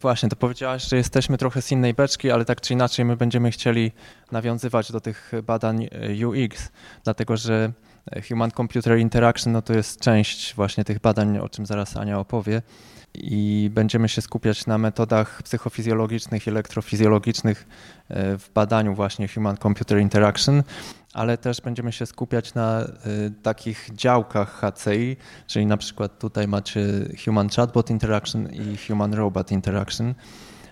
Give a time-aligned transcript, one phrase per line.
[0.00, 3.50] Właśnie, to powiedziałaś, że jesteśmy trochę z innej beczki, ale tak czy inaczej my będziemy
[3.50, 3.92] chcieli
[4.32, 5.88] nawiązywać do tych badań
[6.26, 6.70] UX,
[7.04, 7.72] dlatego że
[8.28, 12.62] Human Computer Interaction no to jest część właśnie tych badań, o czym zaraz Ania opowie.
[13.14, 17.66] I będziemy się skupiać na metodach psychofizjologicznych i elektrofizjologicznych
[18.08, 20.62] e, w badaniu właśnie Human Computer Interaction,
[21.14, 22.86] ale też będziemy się skupiać na e,
[23.42, 25.16] takich działkach HCI,
[25.46, 26.80] czyli na przykład tutaj macie
[27.24, 30.14] Human Chatbot Interaction i Human Robot Interaction.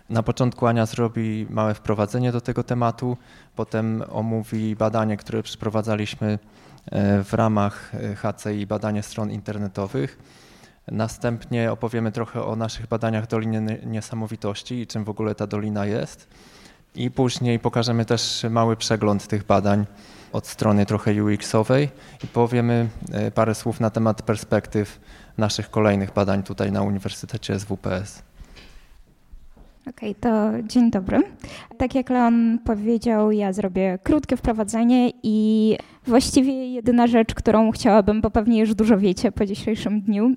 [0.08, 3.16] Na początku Ania zrobi małe wprowadzenie do tego tematu,
[3.56, 6.38] potem omówi badanie, które przeprowadzaliśmy
[6.86, 10.18] e, w ramach HCI, badanie stron internetowych
[10.92, 16.28] Następnie opowiemy trochę o naszych badaniach Doliny Niesamowitości i czym w ogóle ta dolina jest.
[16.98, 19.86] I później pokażemy też mały przegląd tych badań
[20.32, 21.88] od strony trochę UX-owej
[22.24, 25.00] i powiemy e, parę słów na temat perspektyw
[25.38, 28.22] naszych kolejnych badań tutaj na Uniwersytecie SWPS.
[29.88, 31.22] Okej, okay, to dzień dobry.
[31.78, 38.30] Tak jak Leon powiedział, ja zrobię krótkie wprowadzenie i właściwie jedyna rzecz, którą chciałabym, bo
[38.30, 40.34] pewnie już dużo wiecie po dzisiejszym dniu,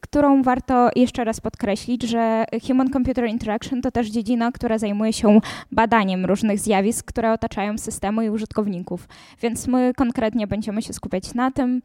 [0.00, 5.40] którą warto jeszcze raz podkreślić, że Human Computer Interaction to też dziedzina, która zajmuje się
[5.72, 9.08] badaniem różnych zjawisk, które otaczają systemy i użytkowników.
[9.42, 11.82] Więc my konkretnie będziemy się skupiać na tym,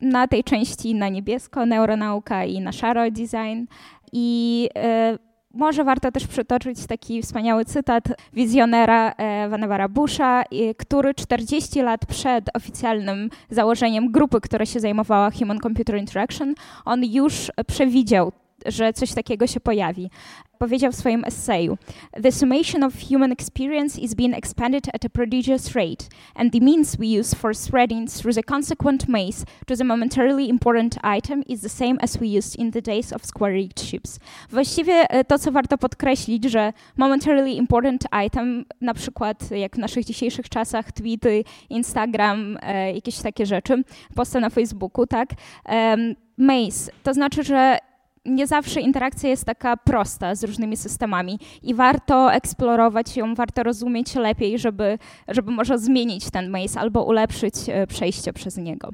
[0.00, 3.66] na tej części na niebiesko, neuronauka i na szaro design.
[4.12, 5.18] I yy,
[5.54, 9.14] może warto też przytoczyć taki wspaniały cytat wizjonera
[9.48, 10.42] Vannevar Busha,
[10.78, 16.54] który 40 lat przed oficjalnym założeniem grupy, która się zajmowała Human Computer Interaction,
[16.84, 18.32] on już przewidział
[18.66, 20.10] że coś takiego się pojawi
[20.62, 21.78] powiedział w swoim essayu:
[22.22, 26.04] The summation of human experience is being expanded at a prodigious rate,
[26.34, 30.98] and the means we use for spreading through the consequent maze to the momentarily important
[31.18, 34.18] item is the same as we used in the days of square-rigged ships.
[34.50, 40.04] Właściwie e, to, co warto podkreślić, że momentarily important item, na przykład jak w naszych
[40.04, 43.84] dzisiejszych czasach tweety, Instagram, e, jakieś takie rzeczy,
[44.14, 45.28] posty na Facebooku, tak?
[46.36, 47.78] Maze, to znaczy, że
[48.24, 54.14] nie zawsze interakcja jest taka prosta z różnymi systemami i warto eksplorować ją, warto rozumieć
[54.14, 58.90] lepiej, żeby, żeby może zmienić ten maze albo ulepszyć e, przejście przez niego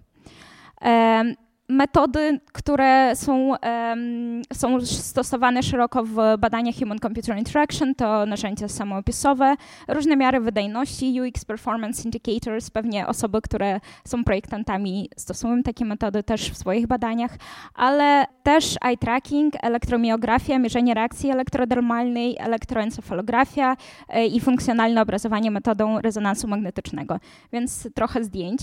[1.69, 9.55] metody, które są, um, są stosowane szeroko w badaniach Human Computer Interaction, to narzędzia samoopisowe,
[9.89, 16.51] różne miary wydajności, UX Performance Indicators, pewnie osoby, które są projektantami stosują takie metody też
[16.51, 17.37] w swoich badaniach,
[17.75, 23.77] ale też eye tracking, elektromiografia, mierzenie reakcji elektrodermalnej, elektroencefalografia
[24.09, 27.19] e, i funkcjonalne obrazowanie metodą rezonansu magnetycznego.
[27.53, 28.61] Więc trochę zdjęć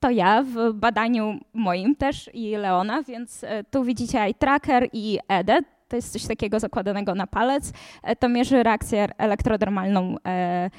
[0.00, 5.18] to ja w badaniu moim też i Leona, więc e, tu widzicie eye tracker i
[5.28, 5.58] EDE.
[5.88, 7.72] To jest coś takiego zakładanego na palec.
[8.02, 10.70] E, to mierzy reakcję elektrodermalną e,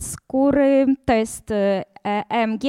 [0.00, 0.86] skóry.
[1.04, 1.50] To jest
[2.04, 2.62] EMG,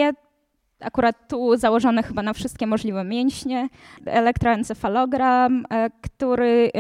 [0.80, 3.70] akurat tu założone chyba na wszystkie możliwe mięśnie.
[4.06, 5.66] Elektroencefalogram,
[6.02, 6.72] który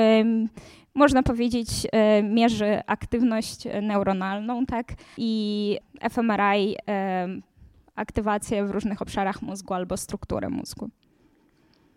[0.96, 1.68] można powiedzieć,
[2.24, 4.94] mierzy aktywność neuronalną, tak?
[5.18, 5.78] I
[6.10, 6.76] fMRI
[7.96, 10.90] aktywację w różnych obszarach mózgu albo strukturę mózgu.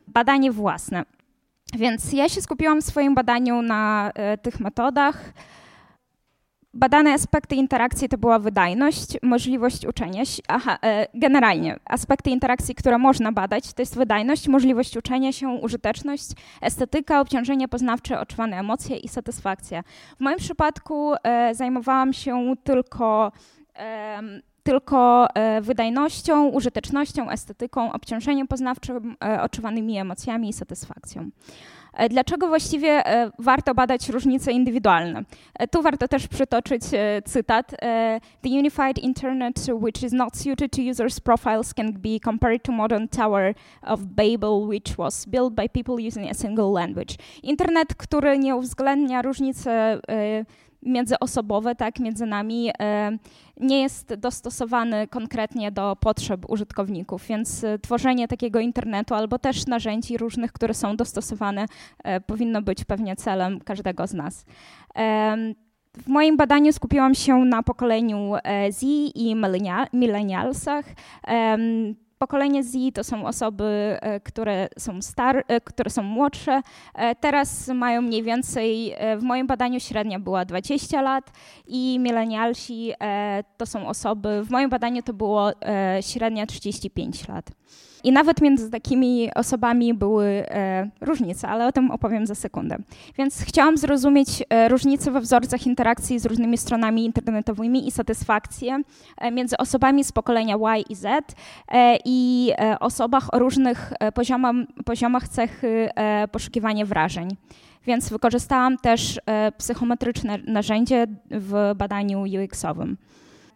[0.08, 1.04] Badanie własne.
[1.74, 5.32] Więc ja się skupiłam w swoim badaniu na e, tych metodach.
[6.74, 10.42] Badane aspekty interakcji to była wydajność, możliwość uczenia się.
[10.48, 16.30] Aha, e, generalnie aspekty interakcji, które można badać, to jest wydajność, możliwość uczenia się, użyteczność,
[16.60, 19.82] estetyka, obciążenie poznawcze, odczuwane emocje i satysfakcja.
[20.16, 23.32] W moim przypadku e, zajmowałam się tylko
[24.66, 31.30] tylko e, wydajnością, użytecznością, estetyką, obciążeniem poznawczym, e, odczuwanymi emocjami i satysfakcją.
[31.94, 33.02] E, dlaczego właściwie
[33.38, 35.22] warto badać różnice indywidualne?
[35.70, 36.82] Tu warto też przytoczyć
[37.24, 37.70] cytat.
[38.42, 43.08] The unified internet which is not suited to users' profiles can be compared to modern
[43.08, 47.14] Tower of Babel which was built by people using a single language.
[47.42, 50.00] Internet, który nie uwzględnia różnice
[50.86, 53.18] międzyosobowe, tak, między nami, e,
[53.60, 60.18] nie jest dostosowany konkretnie do potrzeb użytkowników, więc e, tworzenie takiego internetu albo też narzędzi
[60.18, 61.66] różnych, które są dostosowane,
[62.04, 64.44] e, powinno być pewnie celem każdego z nas.
[66.04, 68.32] W moim badaniu skupiłam się na pokoleniu
[68.70, 68.82] Z
[69.14, 69.36] i
[69.92, 70.84] millennialsach.
[72.26, 73.64] Pokolenie Z to są osoby,
[74.00, 76.60] e, które są, star, e, które są młodsze.
[76.94, 81.30] E, teraz mają mniej więcej, w moim badaniu średnia była 20 lat
[81.66, 82.92] i milenialsi
[83.56, 85.52] to są osoby, w moim badaniu to było
[86.00, 87.50] średnia 35 lat.
[88.06, 90.44] I nawet między takimi osobami były
[91.00, 92.76] różnice, ale o tym opowiem za sekundę.
[93.18, 98.82] Więc chciałam zrozumieć różnice we wzorcach interakcji z różnymi stronami internetowymi i satysfakcję
[99.32, 101.34] między osobami z pokolenia Y i Z
[102.04, 104.54] i osobach o różnych poziomach,
[104.84, 105.88] poziomach cechy
[106.32, 107.28] poszukiwania wrażeń.
[107.86, 109.20] Więc wykorzystałam też
[109.58, 112.96] psychometryczne narzędzie w badaniu UX-owym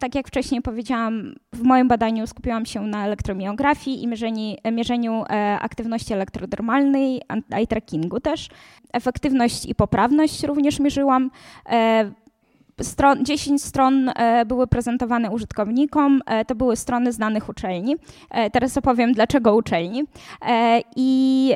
[0.01, 5.59] tak jak wcześniej powiedziałam, w moim badaniu skupiłam się na elektromiografii i mierzeniu, mierzeniu e,
[5.59, 7.21] aktywności elektrodermalnej,
[7.51, 8.49] eye trackingu też.
[8.93, 11.31] Efektywność i poprawność również mierzyłam.
[12.81, 16.21] Stron, 10 stron e, były prezentowane użytkownikom.
[16.25, 17.95] E, to były strony znanych uczelni.
[18.29, 20.03] E, teraz opowiem, dlaczego uczelni.
[20.95, 21.55] I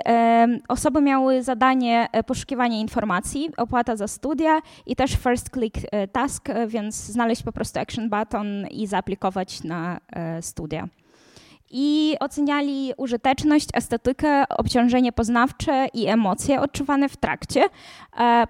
[0.67, 5.77] osoby miały zadanie poszukiwania informacji, opłata za studia i też first click
[6.11, 9.99] task, więc znaleźć po prostu action button i zaaplikować na
[10.41, 10.87] studia
[11.71, 17.63] i oceniali użyteczność, estetykę, obciążenie poznawcze i emocje odczuwane w trakcie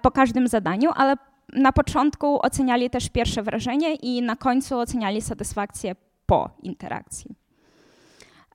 [0.02, 1.16] po każdym zadaniu, ale
[1.56, 7.46] na początku oceniali też pierwsze wrażenie i na końcu oceniali satysfakcję po interakcji.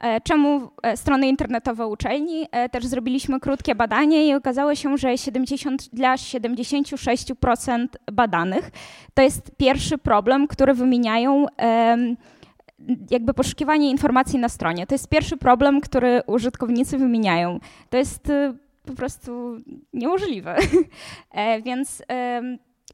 [0.01, 2.48] E, czemu e, strony internetowe uczelni?
[2.51, 8.71] E, też zrobiliśmy krótkie badanie i okazało się, że 70, dla 76% badanych
[9.13, 11.45] to jest pierwszy problem, który wymieniają
[13.12, 14.88] jakby poszukiwanie informacji na stronie.
[14.88, 17.59] To jest pierwszy problem, który użytkownicy wymieniają.
[17.89, 18.31] To jest
[18.86, 19.57] po prostu
[19.94, 20.57] niemożliwe.
[21.65, 22.03] Więc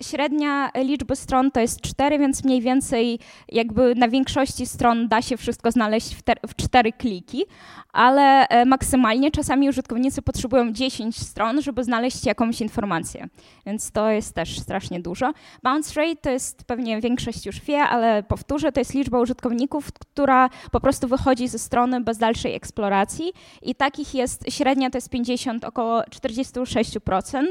[0.03, 5.37] średnia liczba stron to jest 4, więc mniej więcej jakby na większości stron da się
[5.37, 7.45] wszystko znaleźć w, w 4 kliki,
[7.93, 13.27] ale e, maksymalnie czasami użytkownicy potrzebują 10 stron, żeby znaleźć jakąś informację,
[13.65, 15.33] więc to jest też strasznie dużo.
[15.63, 20.49] Bounce rate to jest pewnie większość już wie, ale powtórzę, to jest liczba użytkowników, która
[20.71, 25.65] po prostu wychodzi ze strony bez dalszej eksploracji i takich jest, średnia to jest 50,
[25.65, 27.43] około 46%,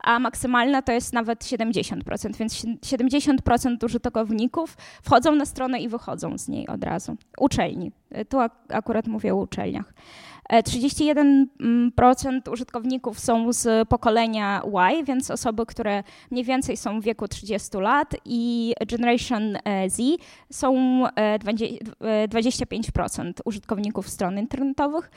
[0.00, 1.93] a maksymalna to jest nawet 70%,
[2.38, 7.16] więc 70% użytkowników wchodzą na stronę i wychodzą z niej od razu.
[7.38, 7.92] Uczelni,
[8.28, 8.38] tu
[8.68, 9.94] akurat mówię o uczelniach.
[10.52, 17.28] 31% mm, użytkowników są z pokolenia Y, więc osoby, które mniej więcej są w wieku
[17.28, 20.02] 30 lat i Generation e, Z
[20.50, 21.02] są
[22.28, 25.10] 25% e, e, użytkowników stron internetowych.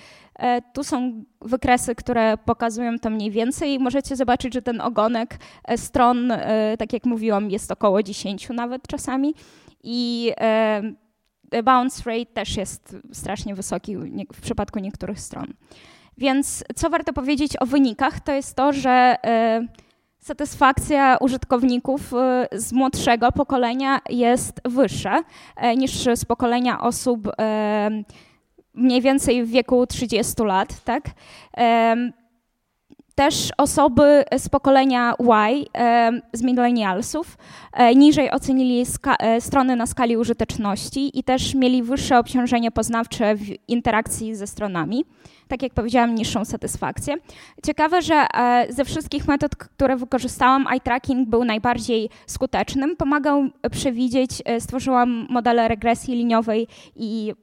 [0.74, 3.80] Tu są wykresy, które pokazują to mniej więcej.
[3.80, 5.40] Możecie zobaczyć, że ten ogonek
[5.76, 6.34] stron,
[6.80, 9.34] tak jak mówiłam, jest około 10 nawet czasami.
[9.84, 10.32] I
[11.64, 13.98] bounce rate też jest strasznie wysoki
[14.34, 15.54] w przypadku niektórych stron.
[16.18, 19.68] Więc co warto powiedzieć o wynikach, to jest to, że e,
[20.20, 25.24] satysfakcja użytkowników e, z młodszego pokolenia jest wyższa
[25.56, 27.28] e, niż z pokolenia osób
[28.74, 30.84] mniej więcej w wieku 30 lat.
[30.84, 31.04] Tak?
[33.18, 37.38] Też osoby z pokolenia Y, z millennialsów,
[37.74, 38.86] e, niżej ocenili
[39.20, 45.06] e, strony na skali użyteczności i też mieli wyższe obciążenie poznawcze w interakcji ze stronami
[45.48, 47.16] tak jak powiedziałam, niższą satysfakcję.
[47.66, 52.96] Ciekawe, że e, ze wszystkich metod, które wykorzystałam, eye tracking był najbardziej skutecznym.
[52.96, 57.34] Pomagał przewidzieć, stworzyłam model regresji liniowej i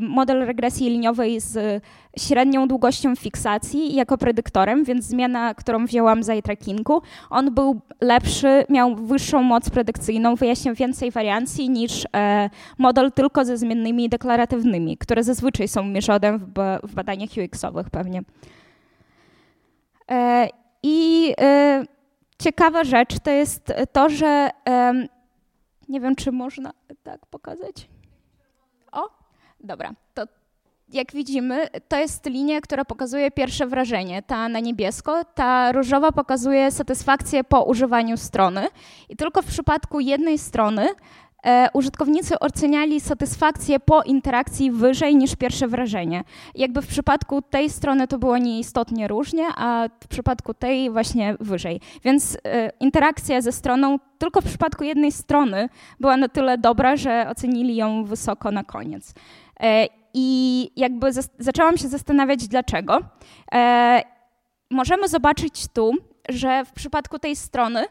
[0.00, 1.82] model regresji liniowej z
[2.18, 8.96] średnią długością fiksacji jako predyktorem, więc zmiana, którą wzięłam z trackingu, on był lepszy, miał
[8.96, 12.06] wyższą moc predykcyjną, wyjaśniał więcej wariancji niż
[12.78, 18.22] model tylko ze zmiennymi deklaratywnymi, które zazwyczaj są mierzone w, w badaniach UX-owych pewnie.
[20.10, 20.48] E,
[20.82, 21.84] I e,
[22.38, 24.50] ciekawa rzecz to jest to, że
[25.88, 27.88] nie wiem, czy można tak pokazać.
[28.92, 29.08] O,
[29.60, 30.22] dobra, to
[30.92, 34.22] jak widzimy, to jest linia, która pokazuje pierwsze wrażenie.
[34.22, 38.68] Ta na niebiesko, ta różowa pokazuje satysfakcję po używaniu strony.
[39.08, 40.88] I tylko w przypadku jednej strony
[41.44, 46.24] e, użytkownicy oceniali satysfakcję po interakcji wyżej niż pierwsze wrażenie.
[46.54, 51.80] Jakby w przypadku tej strony to było nieistotnie różnie, a w przypadku tej właśnie wyżej.
[52.04, 55.68] Więc e, interakcja ze stroną tylko w przypadku jednej strony
[56.00, 59.14] była na tyle dobra, że ocenili ją wysoko na koniec.
[59.60, 59.86] E,
[60.18, 63.00] I jakby zaczęłam się zastanawiać, dlaczego.
[63.54, 64.02] E,
[64.70, 65.92] możemy zobaczyć tu,
[66.28, 67.84] że w przypadku tej strony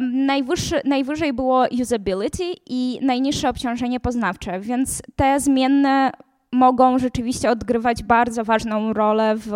[0.00, 6.10] Najwyższy, najwyżej było usability i najniższe obciążenie poznawcze, więc te zmienne
[6.52, 9.50] mogą rzeczywiście odgrywać bardzo ważną rolę w,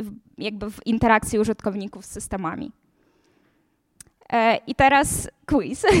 [0.00, 2.72] w jakby w interakcji użytkowników z systemami.
[4.32, 5.84] E, I teraz quiz.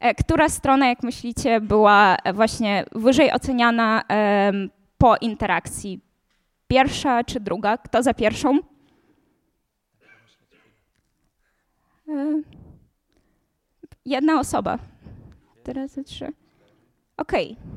[0.00, 4.02] E, która strona, jak myślicie, była właśnie wyżej oceniana
[4.98, 6.00] po interakcji.
[6.68, 7.78] Pierwsza czy druga?
[7.78, 8.58] Kto za pierwszą?
[12.08, 12.42] E,
[14.04, 14.78] jedna osoba.
[15.64, 16.32] Teraz trzy.
[17.16, 17.52] Okej.
[17.52, 17.70] Okay.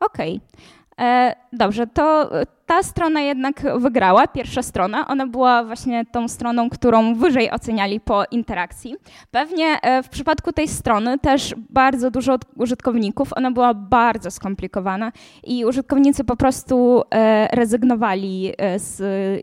[0.00, 0.36] Okej.
[0.36, 0.85] Okay.
[1.00, 2.30] E, dobrze, to
[2.66, 5.08] ta strona jednak wygrała, pierwsza strona.
[5.08, 8.96] Ona była właśnie tą stroną, którą wyżej oceniali po interakcji.
[9.30, 15.12] Pewnie e, w przypadku tej strony też bardzo dużo użytkowników, ona była bardzo skomplikowana
[15.44, 19.00] i użytkownicy po prostu e, rezygnowali z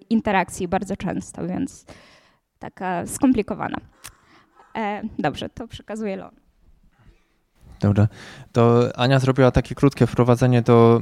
[0.09, 1.85] interakcji bardzo często, więc
[2.59, 3.77] taka skomplikowana.
[5.19, 6.43] Dobrze, to przekazuję Lon.
[7.79, 8.07] Dobra.
[8.51, 11.01] To Ania zrobiła takie krótkie wprowadzenie do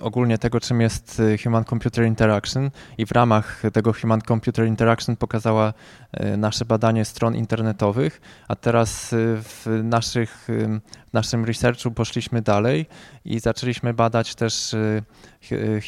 [0.00, 5.16] ogólnie tego, czym jest y, Human Computer Interaction i w ramach tego Human Computer Interaction
[5.16, 5.74] pokazała
[6.12, 10.48] e, nasze badanie stron internetowych, a teraz y, w, naszych,
[11.10, 12.86] w naszym researchu poszliśmy dalej
[13.24, 15.02] i zaczęliśmy badać też y,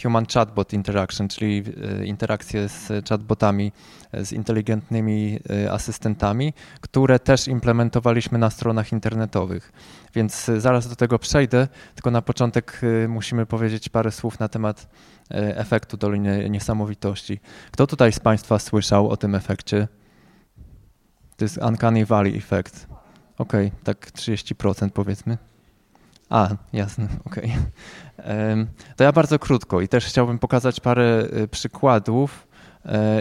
[0.02, 1.64] Human Chatbot Interaction, czyli
[2.04, 3.72] interakcje z chatbotami,
[4.12, 5.40] z inteligentnymi
[5.70, 9.72] asystentami, które też implementowaliśmy na stronach internetowych.
[10.14, 14.88] Więc zaraz do tego przejdę, tylko na początek y, musimy powiedzieć parę słów na temat
[15.30, 17.40] y, efektu Doliny Niesamowitości.
[17.70, 19.88] Kto tutaj z Państwa słyszał o tym efekcie?
[21.36, 22.86] To jest Uncanny Valley Effect.
[23.38, 25.38] Okej, okay, tak 30% powiedzmy.
[26.28, 27.52] A, jasne, okej.
[28.18, 28.66] Okay.
[28.96, 32.47] To ja bardzo krótko i też chciałbym pokazać parę przykładów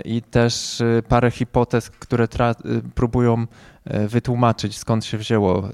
[0.05, 2.27] i też parę hipotez, które
[2.95, 3.47] próbują
[3.87, 5.69] E, wytłumaczyć, skąd się wzięło,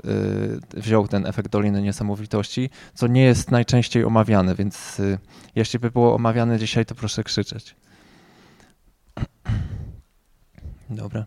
[0.76, 5.18] e, wziął ten efekt Doliny Niesamowitości, co nie jest najczęściej omawiane, więc e,
[5.56, 7.76] jeśli by było omawiane dzisiaj, to proszę krzyczeć.
[10.90, 11.26] Dobra.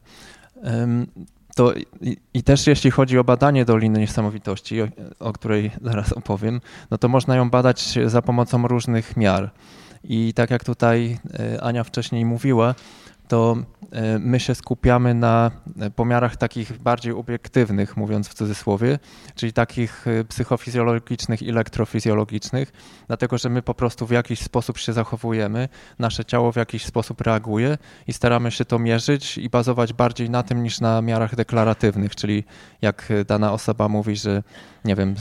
[1.56, 6.60] To i, i, też jeśli chodzi o badanie Doliny Niesamowitości, o, o której zaraz opowiem,
[6.90, 9.50] no to można ją badać za pomocą różnych miar.
[10.08, 11.18] I tak jak tutaj
[11.60, 12.74] Ania wcześniej mówiła,
[13.28, 13.56] to
[13.92, 18.98] e, my się skupiamy na e, pomiarach takich bardziej obiektywnych, mówiąc w cudzysłowie,
[19.34, 22.72] czyli takich e, psychofizjologicznych elektrofizjologicznych,
[23.06, 27.20] dlatego że my po prostu w jakiś sposób się zachowujemy, nasze ciało w jakiś sposób
[27.20, 32.16] reaguje i staramy się to mierzyć i bazować bardziej na tym niż na miarach deklaratywnych,
[32.16, 32.44] czyli
[32.82, 34.42] jak dana osoba mówi, że
[34.84, 35.14] nie wiem,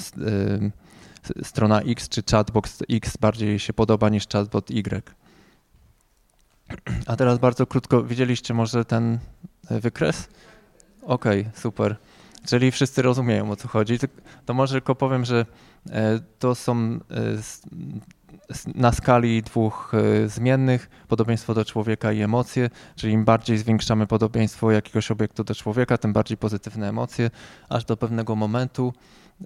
[1.44, 5.14] strona X czy chatbox X bardziej się podoba niż chatbot Y.
[7.06, 9.20] A teraz bardzo krótko, widzieliście może ten
[9.70, 10.28] e, wykres?
[11.02, 11.96] Okej, okay, super.
[12.46, 13.98] Czyli wszyscy rozumieją o co chodzi.
[14.46, 15.46] To może tylko powiem, że
[15.90, 17.00] e, to są e,
[18.76, 19.92] na skali dwóch
[20.26, 25.98] zmiennych podobieństwo do człowieka i emocje, czyli im bardziej zwiększamy podobieństwo jakiegoś obiektu do człowieka,
[25.98, 27.30] tym bardziej pozytywne emocje,
[27.70, 28.94] aż do pewnego momentu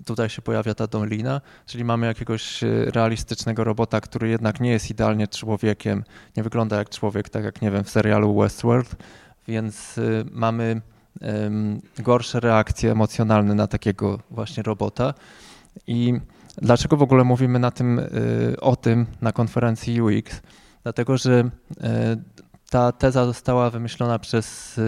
[0.06, 4.90] tutaj się pojawia ta dolina, czyli mamy jakiegoś e, realistycznego robota, który jednak nie jest
[4.90, 6.04] idealnie człowiekiem,
[6.38, 8.96] nie wygląda jak człowiek, tak jak nie wiem w serialu Westworld,
[9.48, 10.82] więc e, mamy
[12.00, 15.14] gorsze reakcje emocjonalne na takiego właśnie robota.
[15.88, 16.14] I
[16.58, 18.06] dlaczego w ogóle mówimy na tym, e,
[18.60, 20.42] o tym na konferencji UX?
[20.84, 21.50] Dlatego, że
[22.70, 24.80] ta teza została wymyślona przez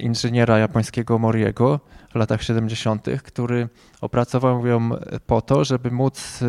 [0.00, 1.80] inżyniera japońskiego Moriego,
[2.12, 3.68] w latach 70., który
[4.00, 4.90] opracował ją
[5.26, 6.40] po to, żeby móc,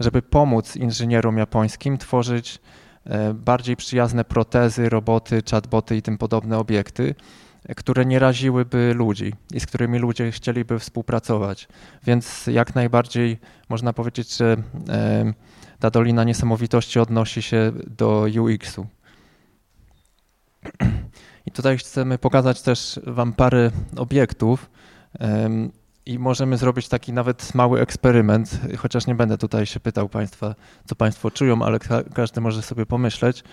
[0.00, 2.58] żeby pomóc inżynierom japońskim tworzyć
[3.04, 7.14] e, bardziej przyjazne protezy, roboty, chatboty i tym podobne obiekty,
[7.76, 11.68] które nie raziłyby ludzi i z którymi ludzie chcieliby współpracować.
[12.04, 13.38] Więc jak najbardziej
[13.68, 14.56] można powiedzieć, że
[14.88, 15.32] e,
[15.80, 18.86] ta Dolina Niesamowitości odnosi się do UX-u.
[21.46, 24.70] I tutaj chcemy pokazać też Wam parę obiektów,
[26.06, 30.94] i możemy zrobić taki nawet mały eksperyment, chociaż nie będę tutaj się pytał Państwa, co
[30.94, 31.78] Państwo czują, ale
[32.14, 33.44] każdy może sobie pomyśleć.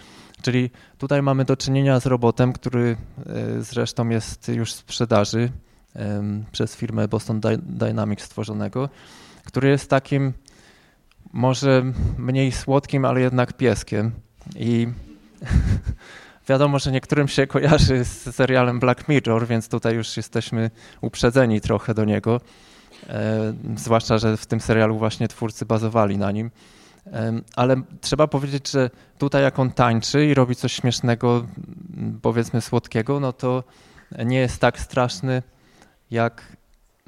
[0.41, 5.51] Czyli tutaj mamy do czynienia z robotem, który e, zresztą jest już w sprzedaży
[6.51, 8.89] przez firmę Boston Dynamics stworzonego,
[9.43, 10.33] który jest takim
[11.33, 11.83] może
[12.17, 14.11] mniej słodkim, ale jednak pieskiem.
[14.55, 14.87] I
[16.47, 20.71] Wiadomo, że niektórym się kojarzy z serialem Black Mirror, więc tutaj już jesteśmy
[21.01, 22.41] uprzedzeni trochę do niego.
[23.09, 26.51] E, zwłaszcza, że w tym serialu właśnie twórcy bazowali na nim.
[27.07, 31.47] E, ale trzeba powiedzieć, że tutaj jak on tańczy i robi coś śmiesznego,
[32.21, 33.63] powiedzmy słodkiego, no to
[34.25, 35.43] nie jest tak straszny
[36.11, 36.57] jak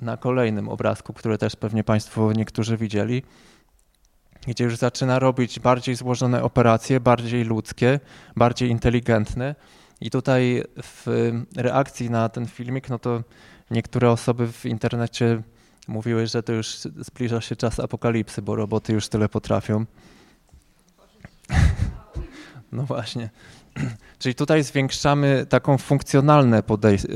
[0.02, 3.24] na kolejnym obrazku, który też pewnie Państwo niektórzy widzieli
[4.48, 8.00] gdzie już zaczyna robić bardziej złożone operacje, bardziej ludzkie,
[8.36, 9.56] bardziej inteligentne.
[10.02, 13.24] I tutaj w reakcji na ten filmik, no to
[13.72, 15.42] niektóre osoby w internecie
[15.88, 19.86] mówiłeś, że to już zbliża się czas apokalipsy, bo roboty już tyle potrafią.
[22.72, 23.30] No właśnie.
[24.20, 27.08] Czyli tutaj zwiększamy taką funkcjonalne podejście,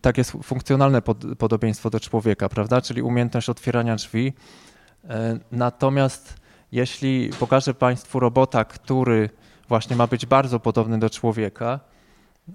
[0.00, 2.80] takie funkcjonalne pod, podobieństwo do człowieka, prawda?
[2.80, 4.32] Czyli umiejętność otwierania drzwi.
[5.08, 6.39] E, natomiast
[6.72, 9.30] jeśli pokażę Państwu robota, który
[9.68, 11.80] właśnie ma być bardzo podobny do człowieka,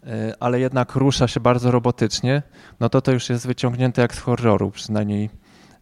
[0.07, 2.43] e, ale jednak rusza się bardzo robotycznie,
[2.79, 5.29] no to to już jest wyciągnięte jak z horroru, przynajmniej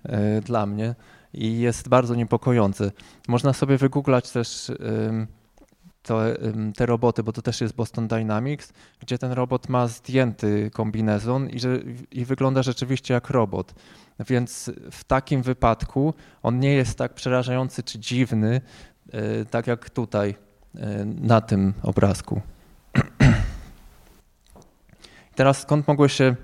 [0.03, 0.95] e, dla mnie
[1.33, 2.91] i jest bardzo niepokojące.
[3.27, 4.71] Można sobie wygooglać też
[6.03, 6.21] to,
[6.75, 11.59] te roboty, bo to też jest Boston Dynamics, gdzie ten robot ma zdjęty kombinezon i,
[11.59, 11.79] że,
[12.11, 13.73] i wygląda rzeczywiście jak robot.
[14.19, 18.61] Więc w takim wypadku on nie jest tak przerażający czy dziwny,
[19.11, 20.35] e, tak jak tutaj
[20.75, 22.41] e, na tym obrazku.
[25.35, 26.35] Teraz skąd mogło się,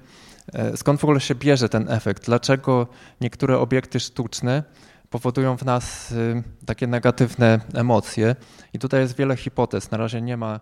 [0.53, 2.25] e, skąd w ogóle się bierze ten efekt?
[2.25, 2.87] Dlaczego
[3.21, 4.63] niektóre obiekty sztuczne
[5.09, 8.35] powodują w nas y, takie negatywne emocje.
[8.73, 9.91] I tutaj jest wiele hipotez.
[9.91, 10.59] Na razie nie ma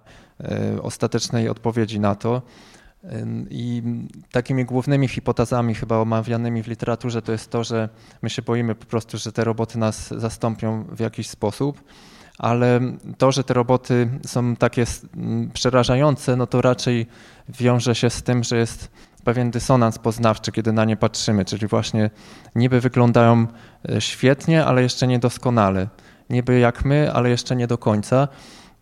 [0.76, 2.42] y, ostatecznej odpowiedzi na to.
[3.50, 3.84] I
[4.32, 7.90] takimi głównymi hipotezami, chyba omawianymi w literaturze, to jest to, że
[8.22, 11.84] my się boimy po prostu, że te roboty nas zastąpią w jakiś sposób,
[12.38, 12.80] ale
[13.18, 14.86] to, że te roboty są takie
[15.54, 17.08] przerażające, no to raczej
[17.50, 18.92] wiąże się z tym, że jest
[19.28, 22.10] pewien dysonans poznawczy, kiedy na nie patrzymy, czyli właśnie
[22.56, 23.48] niby wyglądają
[23.90, 25.88] e, świetnie, ale jeszcze niedoskonale.
[26.30, 28.28] Niby jak my, ale jeszcze nie do końca.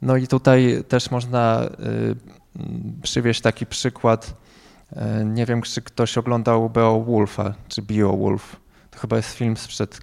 [0.01, 1.69] No i tutaj też można e,
[3.01, 4.33] przywieźć taki przykład.
[4.95, 8.55] E, nie wiem, czy ktoś oglądał Beowulfa, czy Beowulf.
[8.91, 10.01] To chyba jest film sprzed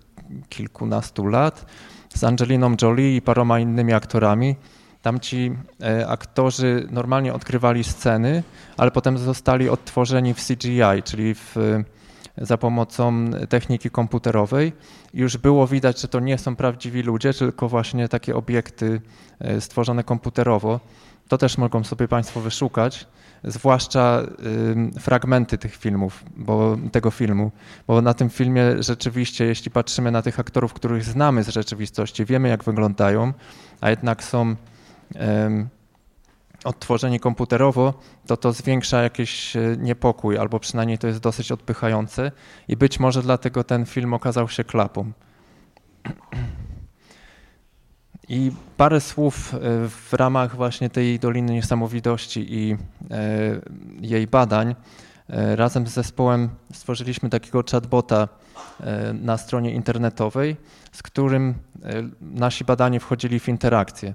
[0.49, 1.67] kilkunastu lat
[2.15, 4.57] z Angeliną Jolie i paroma innymi aktorami.
[5.02, 8.42] Tam ci e, aktorzy normalnie odkrywali sceny,
[8.76, 11.56] ale potem zostali odtworzeni w CGI, czyli w,
[12.38, 14.73] za pomocą techniki komputerowej.
[15.14, 19.00] Już było widać, że to nie są prawdziwi ludzie, tylko właśnie takie obiekty
[19.40, 20.80] e, stworzone komputerowo.
[21.28, 23.06] To też mogą sobie Państwo wyszukać,
[23.44, 24.23] zwłaszcza
[25.00, 27.50] fragmenty tych filmów, bo, tego filmu,
[27.87, 32.49] bo na tym filmie rzeczywiście, jeśli patrzymy na tych aktorów, których znamy z rzeczywistości, wiemy
[32.49, 33.32] jak wyglądają,
[33.80, 34.56] a jednak są
[36.65, 37.95] odtworzenie komputerowo,
[38.27, 42.33] to to zwiększa jakiś e, niepokój, albo przynajmniej to jest dosyć odpychające
[42.69, 45.13] i być może dlatego ten film okazał się klapą.
[48.29, 52.77] I parę słów e, w ramach właśnie tej Doliny Niesamowitości i e,
[54.01, 54.75] jej badań.
[55.29, 58.29] Razem z zespołem stworzyliśmy takiego chatbota
[59.15, 60.57] na stronie internetowej,
[60.93, 61.55] z którym
[62.21, 64.15] nasi badani wchodzili w interakcję.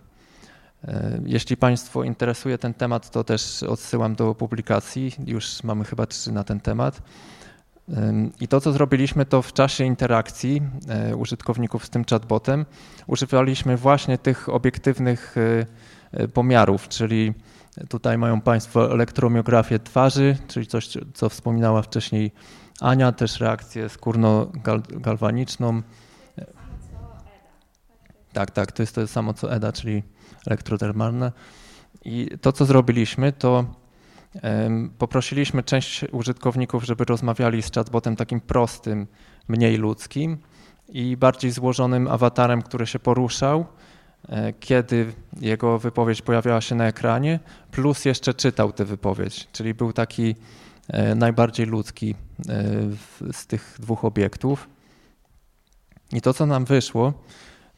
[0.84, 5.16] E, jeśli Państwo interesuje ten temat, to też odsyłam do publikacji.
[5.26, 7.02] Już mamy chyba trzy na ten temat.
[8.42, 12.66] I to, co zrobiliśmy, to w czasie interakcji e, użytkowników z tym chatbotem
[13.08, 15.36] używaliśmy właśnie tych obiektywnych
[16.12, 17.34] e, pomiarów, czyli
[17.90, 22.32] tutaj mają Państwo elektromiografię twarzy, czyli coś, co wspominała wcześniej
[22.82, 25.82] Ania, też reakcję skórno-galwaniczną.
[28.38, 30.04] Tak, tak, to jest to samo co EDA, czyli
[30.47, 31.32] elektrotermalne.
[32.06, 33.65] I to, co zrobiliśmy, to
[34.97, 39.08] poprosiliśmy część użytkowników, żeby rozmawiali z chatbotem takim prostym,
[39.47, 40.38] mniej ludzkim
[40.89, 43.65] i bardziej złożonym awatarem, który się poruszał,
[44.30, 47.39] e, kiedy jego wypowiedź pojawiała się na ekranie,
[47.71, 50.36] plus jeszcze czytał tę wypowiedź, czyli był taki
[50.88, 52.15] e, najbardziej ludzki
[52.50, 54.69] e, z tych dwóch obiektów.
[56.13, 57.13] I to, co nam wyszło,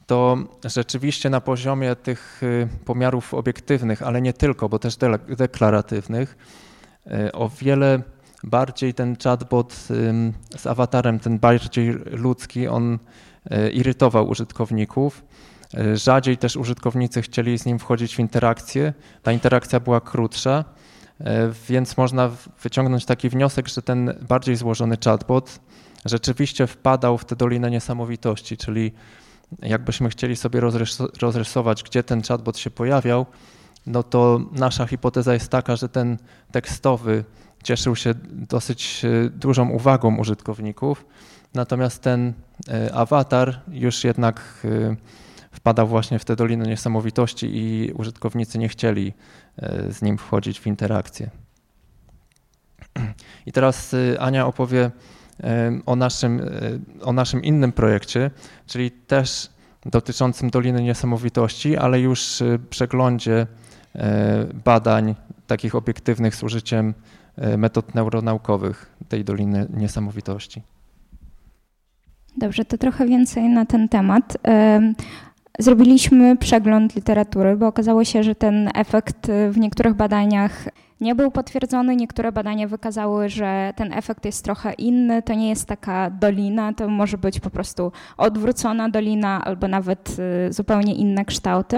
[0.10, 4.98] to rzeczywiście na poziomie tych y, pomiarów obiektywnych, ale nie tylko, bo też
[5.38, 6.38] deklaratywnych,
[7.08, 8.02] y, o wiele
[8.44, 9.74] bardziej ten chatbot
[10.58, 13.00] z awatarem, ten bardziej ludzki, on
[13.52, 15.24] y, irytował użytkowników.
[15.94, 18.94] Rzadziej też użytkownicy chcieli z nim wchodzić w interakcję.
[19.24, 20.66] Ta interakcja była krótsza,
[21.70, 22.32] więc można
[22.64, 25.60] wyciągnąć taki wniosek, że ten bardziej złożony chatbot
[26.06, 28.92] rzeczywiście wpadał w tę dolinę niesamowitości, czyli
[29.62, 30.62] jakbyśmy chcieli sobie
[31.22, 33.26] rozrysować, gdzie ten chatbot się pojawiał,
[33.86, 36.18] no to nasza hipoteza jest taka, że ten
[36.52, 37.24] tekstowy
[37.64, 41.06] cieszył się dosyć e, dużą uwagą użytkowników,
[41.54, 42.34] natomiast ten
[42.68, 44.96] e, awatar już jednak e,
[45.52, 49.14] wpadał właśnie w tę dolinę niesamowitości i użytkownicy nie chcieli
[49.90, 51.30] z nim wchodzić w interakcję.
[53.46, 54.92] I teraz Ania opowie
[55.86, 56.42] o naszym,
[57.02, 58.32] o naszym innym projekcie,
[58.68, 59.50] czyli też
[59.86, 63.48] dotyczącym Doliny Niesamowitości, ale już przeglądzie
[63.96, 65.16] e, badań
[65.48, 66.94] takich obiektywnych z użyciem
[67.38, 70.62] e, metod neuronaukowych tej Doliny Niesamowitości.
[72.38, 74.38] Dobrze, to trochę więcej na ten temat.
[75.60, 80.66] Zrobiliśmy przegląd literatury, bo okazało się, że ten efekt w niektórych badaniach
[81.02, 81.96] nie był potwierdzony.
[81.96, 85.22] Niektóre badania wykazały, że ten efekt jest trochę inny.
[85.22, 90.18] To nie jest taka dolina, to może być po prostu odwrócona dolina albo nawet
[90.50, 91.78] y, zupełnie inne kształty.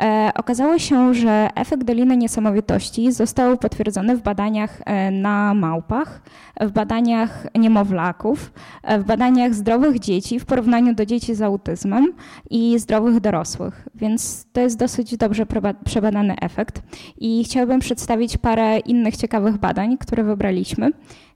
[0.00, 6.22] E, okazało się, że efekt doliny niesamowitości został potwierdzony w badaniach e, na małpach,
[6.60, 12.12] w badaniach niemowlaków, e, w badaniach zdrowych dzieci w porównaniu do dzieci z autyzmem
[12.50, 13.88] i zdrowych dorosłych.
[13.94, 15.46] Więc to jest dosyć dobrze
[15.84, 16.82] przebadany efekt.
[17.18, 20.90] I chciałabym przedstawić parę parę innych ciekawych badań, które wybraliśmy.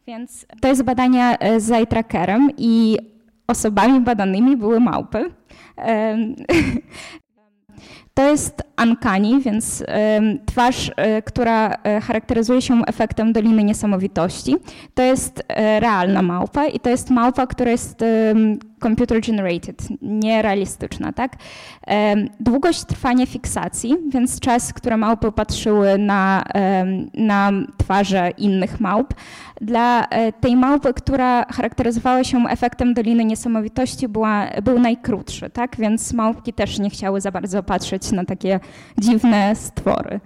[0.07, 2.99] Więc to jest badania e, z eye trackerem i
[3.47, 5.25] osobami badanymi były małpy.
[8.15, 9.85] To jest uncanny, więc
[10.47, 14.57] twarz, e, która e, charakteryzuje się efektem Doliny Niesamowitości.
[14.95, 15.43] To jest
[15.79, 18.05] realna małpa i to jest małpa, która jest
[18.85, 21.37] computer generated, nierealistyczna, tak?
[22.41, 26.45] Długość trwania fiksacji, więc czas, który małpy patrzyły na,
[27.15, 29.15] na twarze innych małp.
[29.61, 35.77] Dla e, tej małpy, która charakteryzowała się efektem Doliny Niesamowitości, była, był najkrótszy, tak?
[35.77, 38.61] Więc małpki też nie chciały za bardzo patrzeć na takie
[38.99, 40.21] dziwne stwory.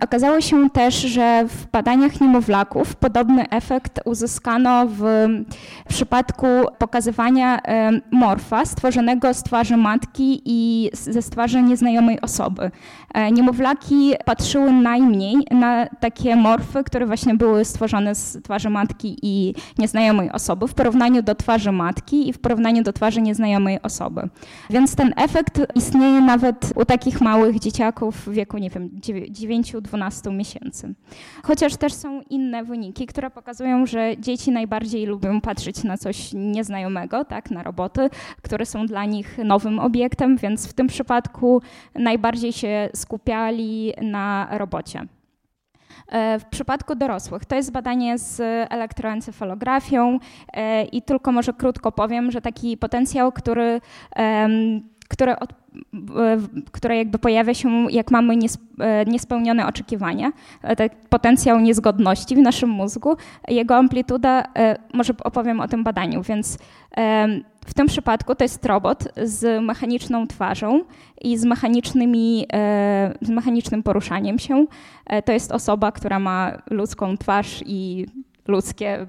[0.00, 5.26] Okazało się też, że w badaniach niemowlaków podobny efekt uzyskano w
[5.88, 6.46] przypadku
[6.78, 7.60] pokazywania
[8.10, 12.70] morfa stworzonego z twarzy matki i ze twarzy nieznajomej osoby.
[13.14, 19.54] E, niemowlaki patrzyły najmniej na takie morfy, które właśnie były stworzone z twarzy matki i
[19.78, 24.28] nieznajomej osoby w porównaniu do twarzy matki i w porównaniu do twarzy nieznajomej osoby.
[24.70, 30.94] Więc ten efekt istnieje nawet u takich małych dzieciaków w wieku, nie wiem, 9-12 miesięcy.
[31.42, 37.24] Chociaż też są inne wyniki, które pokazują, że dzieci najbardziej lubią patrzeć na coś nieznajomego,
[37.24, 37.62] tak, na
[38.42, 41.62] które są dla nich nowym obiektem, więc w tym przypadku
[41.94, 45.06] najbardziej się skupiali na robocie.
[46.10, 50.18] E, w przypadku dorosłych to jest badanie z elektroencefalografią
[50.52, 53.80] e, i tylko może krótko powiem, że taki potencjał, który,
[55.08, 55.52] który od,
[56.72, 60.32] które jakby pojawia się, jak mamy e, niespełnione oczekiwania,
[60.76, 63.16] ten potencjał niezgodności w naszym mózgu,
[63.48, 64.44] jego amplituda,
[64.94, 66.58] może opowiem o tym badaniu, więc
[67.66, 70.84] w tym przypadku to jest robot z mechaniczną twarzą
[71.20, 74.66] i z, mechanicznymi, e, z mechanicznym poruszaniem się.
[75.06, 78.06] E, to jest osoba, która ma ludzką twarz i
[78.48, 79.06] ludzkie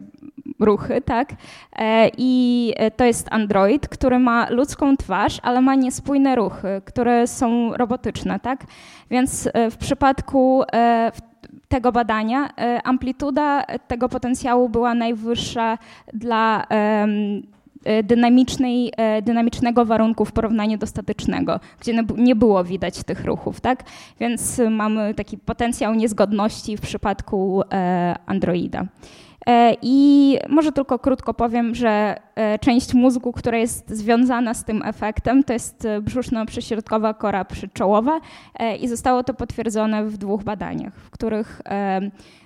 [0.59, 1.33] ruchy, tak?
[1.75, 7.73] E, I to jest android, który ma ludzką twarz, ale ma niespójne ruchy, które są
[7.73, 8.63] robotyczne, tak?
[9.09, 10.63] Więc w przypadku
[11.67, 12.49] tego badania
[12.83, 15.77] amplituda tego potencjału była najwyższa
[16.13, 16.67] dla
[18.03, 23.83] dynamicznej, e, dynamicznego warunku w porównaniu do statycznego, gdzie nie było widać tych ruchów, tak?
[24.19, 28.85] Więc mamy taki potencjał niezgodności w przypadku e, Androida.
[29.81, 32.15] I może tylko krótko powiem, że
[32.61, 38.19] część mózgu, która jest związana z tym efektem, to jest brzuszno-przyśrodkowa kora przyczołowa
[38.79, 41.61] i zostało to potwierdzone w dwóch badaniach, w których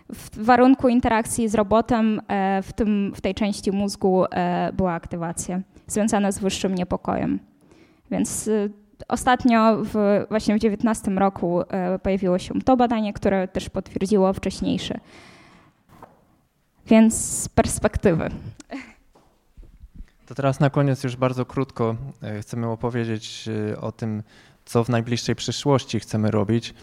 [0.10, 5.62] w warunku interakcji z robotem e, w, tym, w tej części mózgu e, była aktywacja
[5.88, 7.40] związana z wyższym niepokojem.
[8.12, 8.70] Więc e,
[9.08, 11.62] ostatnio, w, właśnie w 2019 roku
[12.04, 15.00] pojawiło się to badanie, które też potwierdziło wcześniejsze.
[16.86, 18.30] Więc z perspektywy.
[20.26, 21.96] To teraz na koniec już bardzo krótko
[22.42, 23.50] chcemy opowiedzieć
[23.82, 24.24] o tym,
[24.66, 26.74] co w najbliższej przyszłości chcemy robić.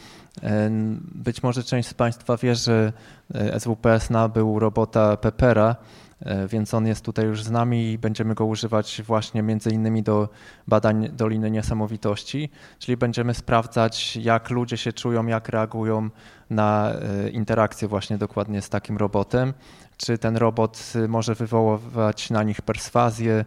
[1.14, 2.92] Być może część z Państwa wie, że
[3.34, 5.76] e, SWPS nabył robota Pepera,
[6.20, 10.02] e, więc on jest tutaj już z nami i będziemy go używać właśnie między innymi
[10.02, 10.28] do
[10.68, 16.10] badań Doliny Niesamowitości, czyli będziemy sprawdzać, jak ludzie się czują, jak reagują
[16.50, 19.54] na e, interakcję właśnie dokładnie z takim robotem,
[19.96, 23.44] czy ten robot może wywoływać na nich perswazję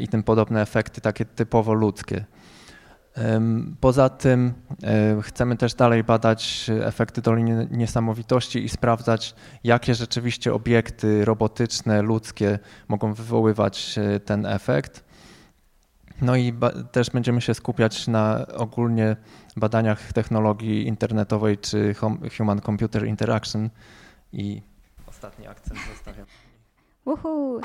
[0.00, 2.24] i tym podobne efekty takie typowo ludzkie.
[3.80, 4.54] Poza tym
[5.22, 9.34] chcemy też dalej badać efekty Doliny Niesamowitości i sprawdzać,
[9.64, 12.58] jakie rzeczywiście obiekty robotyczne, ludzkie
[12.88, 15.04] mogą wywoływać e, ten efekt.
[16.22, 16.54] No i
[16.92, 19.16] też będziemy się skupiać na ogólnie
[19.56, 21.94] badaniach technologii internetowej czy
[22.36, 23.70] Human Computer Interaction
[24.32, 24.62] i
[25.24, 26.26] ostatni akcent zostawiam.
[27.04, 27.60] Uhu.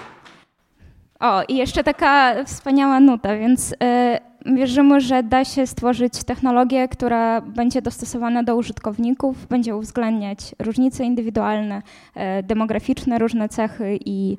[1.19, 7.41] O, i jeszcze taka wspaniała nuta, więc e, wierzymy, że da się stworzyć technologię, która
[7.41, 11.81] będzie dostosowana do użytkowników, będzie uwzględniać różnice indywidualne,
[12.15, 14.37] e, demograficzne, różne cechy i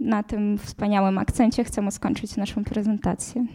[0.00, 3.46] na tym wspaniałym akcencie chcemy skończyć naszą prezentację.